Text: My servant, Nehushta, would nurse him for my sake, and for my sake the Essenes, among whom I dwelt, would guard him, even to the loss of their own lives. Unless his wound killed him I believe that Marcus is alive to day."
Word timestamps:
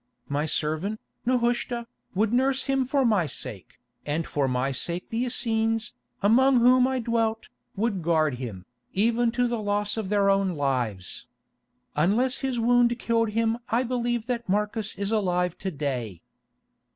My 0.27 0.47
servant, 0.47 0.99
Nehushta, 1.27 1.85
would 2.15 2.33
nurse 2.33 2.65
him 2.65 2.85
for 2.85 3.05
my 3.05 3.27
sake, 3.27 3.79
and 4.03 4.25
for 4.25 4.47
my 4.47 4.71
sake 4.71 5.09
the 5.09 5.25
Essenes, 5.25 5.93
among 6.23 6.57
whom 6.59 6.87
I 6.87 6.97
dwelt, 6.99 7.49
would 7.75 8.01
guard 8.01 8.39
him, 8.39 8.65
even 8.95 9.31
to 9.33 9.47
the 9.47 9.61
loss 9.61 9.97
of 9.97 10.09
their 10.09 10.27
own 10.27 10.55
lives. 10.55 11.27
Unless 11.95 12.37
his 12.39 12.59
wound 12.59 12.97
killed 12.97 13.29
him 13.37 13.59
I 13.69 13.83
believe 13.83 14.25
that 14.25 14.49
Marcus 14.49 14.95
is 14.97 15.11
alive 15.11 15.55
to 15.59 15.69
day." 15.69 16.23